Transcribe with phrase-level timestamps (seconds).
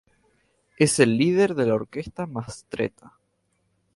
[0.79, 3.19] Es el líder de la orquesta Mastretta.